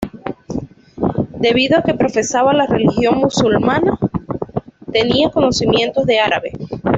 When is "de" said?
6.07-6.19